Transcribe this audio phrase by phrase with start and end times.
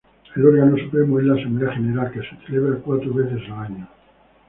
[0.35, 3.87] El órgano supremo es la Asamblea General, que se celebra cuatro veces al año.